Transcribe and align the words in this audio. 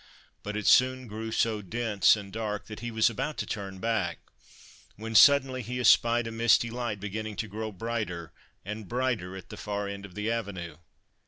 But 0.41 0.57
it 0.57 0.65
soon 0.65 1.05
grew 1.05 1.31
so 1.31 1.61
dense 1.61 2.15
and 2.15 2.33
dark, 2.33 2.65
that 2.65 2.79
he 2.79 2.89
was 2.89 3.07
about 3.07 3.37
to 3.37 3.45
turn 3.45 3.77
back, 3.77 4.17
when 4.95 5.13
suddenly 5.13 5.61
he 5.61 5.79
espied 5.79 6.25
a 6.25 6.31
misty 6.31 6.71
light 6.71 6.99
beginning 6.99 7.35
to 7.35 7.47
grow 7.47 7.71
brighter 7.71 8.33
and 8.65 8.87
brighter 8.89 9.35
at 9.35 9.49
the 9.49 9.57
far 9.57 9.87
end 9.87 10.03
of 10.07 10.15
the 10.15 10.31
avenue. 10.31 10.77